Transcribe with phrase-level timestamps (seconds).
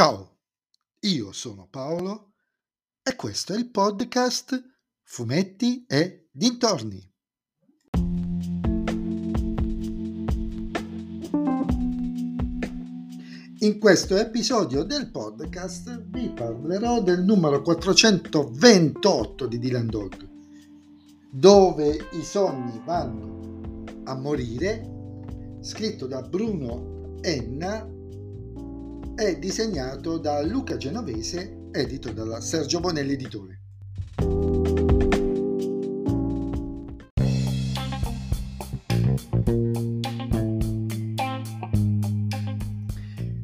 [0.00, 0.38] Ciao,
[1.00, 2.32] io sono Paolo
[3.02, 4.58] e questo è il podcast
[5.02, 7.06] Fumetti e Dintorni.
[13.58, 20.28] In questo episodio del podcast vi parlerò del numero 428 di Dylan Dog,
[21.30, 27.98] dove i sogni vanno a morire, scritto da Bruno Enna
[29.20, 33.60] e disegnato da Luca Genovese, edito da Sergio Bonelli Editore.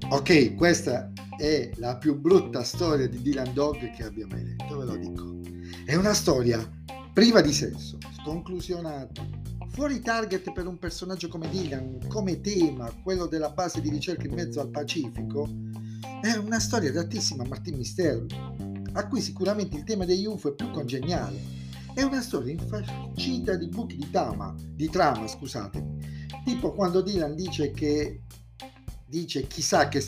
[0.08, 4.84] Ok, questa è la più brutta storia di Dylan Dog che abbia mai letto, ve
[4.86, 5.36] lo dico.
[5.84, 6.66] È una storia
[7.12, 9.45] priva di senso, sconclusionata,
[9.76, 14.32] fuori target per un personaggio come Dylan, come tema, quello della base di ricerca in
[14.32, 15.46] mezzo al Pacifico,
[16.22, 18.24] è una storia adattissima a Martin Mistero,
[18.94, 21.38] a cui sicuramente il tema degli UFO è più congeniale.
[21.92, 25.84] È una storia infarcita di buchi di trama, di trama, scusate.
[26.42, 28.22] Tipo quando Dylan dice che
[29.06, 30.02] dice chissà che,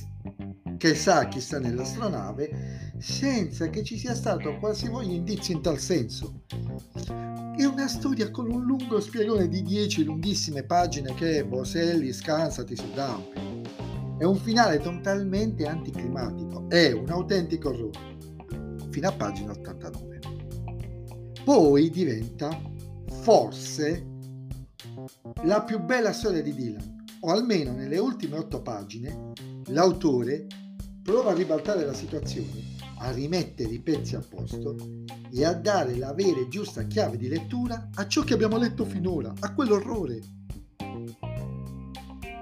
[0.79, 6.43] che sa chi sta nell'astronave senza che ci sia stato qualsivoglia indizio in tal senso.
[7.57, 12.89] È una storia con un lungo spiegone di 10 lunghissime pagine che Boselli scansati su
[12.95, 13.41] Dampi.
[14.19, 18.17] È un finale totalmente anticlimatico, è un autentico orrore,
[18.91, 20.19] fino a pagina 89.
[21.45, 22.51] Poi diventa,
[23.23, 24.06] forse,
[25.43, 29.33] la più bella storia di Dylan o almeno nelle ultime otto pagine,
[29.67, 30.47] l'autore
[31.09, 34.77] prova a ribaltare la situazione, a rimettere i pezzi a posto
[35.33, 38.84] e a dare la vera e giusta chiave di lettura a ciò che abbiamo letto
[38.84, 40.20] finora, a quell'orrore.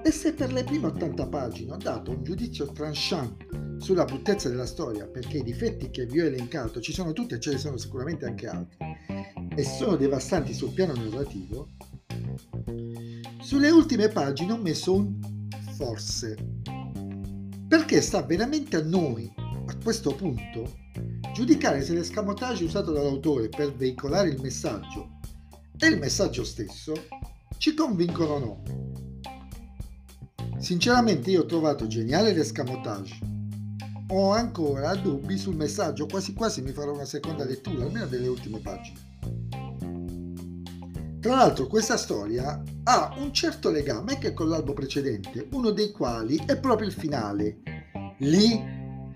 [0.03, 4.67] E se per le prime 80 pagine ho dato un giudizio tranchant sulla bruttezza della
[4.67, 7.77] storia, perché i difetti che vi ho elencato ci sono tutti e ce ne sono
[7.77, 8.79] sicuramente anche altri,
[9.55, 11.69] e sono devastanti sul piano narrativo,
[13.43, 15.21] sulle ultime pagine ho messo un
[15.77, 16.56] forse,
[17.69, 20.77] perché sta veramente a noi, a questo punto,
[21.35, 25.19] giudicare se l'escamotage usato dall'autore per veicolare il messaggio
[25.79, 26.95] e il messaggio stesso
[27.59, 28.63] ci convincono o no.
[30.59, 33.19] Sinceramente io ho trovato geniale l'escamotage.
[34.09, 38.61] Ho ancora dubbi sul messaggio, quasi quasi mi farò una seconda lettura, almeno delle ultime
[38.61, 39.06] pagine.
[41.27, 46.41] Tra l'altro questa storia ha un certo legame anche con l'albo precedente, uno dei quali
[46.47, 47.63] è proprio il finale.
[48.19, 48.63] Lì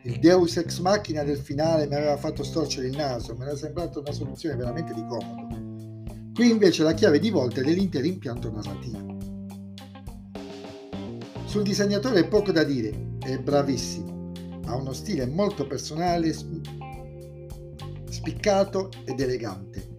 [0.03, 4.01] il Deus ex machina del finale mi aveva fatto storcere il naso, mi era sembrata
[4.01, 5.57] una soluzione veramente di comodo.
[6.35, 9.17] Qui invece la chiave di volta è dell'intero impianto narrativo.
[11.45, 14.33] Sul disegnatore è poco da dire, è bravissimo,
[14.67, 16.35] ha uno stile molto personale,
[18.09, 19.90] spiccato ed elegante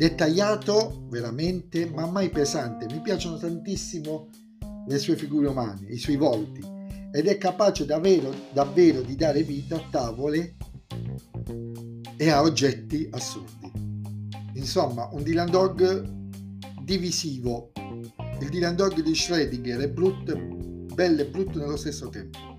[0.00, 2.86] dettagliato veramente, ma mai pesante.
[2.86, 4.30] Mi piacciono tantissimo
[4.86, 6.62] le sue figure umane, i suoi volti,
[7.12, 10.56] ed è capace davvero, davvero di dare vita a tavole
[12.16, 13.70] e a oggetti assurdi.
[14.54, 16.00] Insomma, un Dylan Dog
[16.80, 17.72] divisivo.
[18.40, 20.34] Il Dylan Dog di Schrödinger è brutto,
[20.94, 22.49] bello e brutto nello stesso tempo.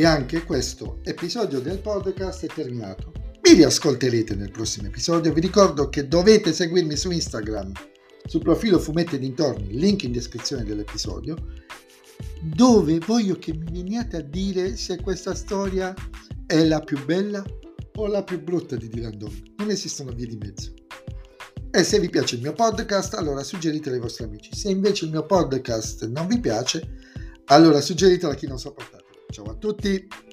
[0.00, 3.12] E anche questo episodio del podcast è terminato.
[3.42, 5.30] Mi riascolterete nel prossimo episodio.
[5.30, 7.70] Vi ricordo che dovete seguirmi su Instagram,
[8.24, 11.36] sul profilo Fumetti Dintorni, link in descrizione dell'episodio,
[12.40, 15.92] dove voglio che mi veniate a dire se questa storia
[16.46, 17.44] è la più bella
[17.96, 19.52] o la più brutta di Dylan Dog.
[19.58, 20.72] Non esistono vie di mezzo.
[21.70, 24.56] E se vi piace il mio podcast, allora suggeritelo ai vostri amici.
[24.56, 26.88] Se invece il mio podcast non vi piace,
[27.48, 28.99] allora suggeritelo a chi non sopportate.
[29.30, 30.29] Ciao a tutti!